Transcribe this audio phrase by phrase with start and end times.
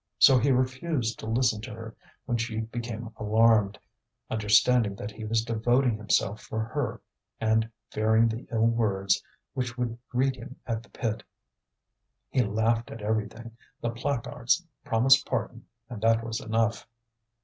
[0.17, 1.95] So he refused to listen to her
[2.25, 3.77] when she became alarmed,
[4.31, 6.99] understanding that he was devoting himself for her
[7.39, 11.21] and fearing the ill words which would greet him at the pit.
[12.31, 16.87] He laughed at everything; the placards promised pardon and that was enough.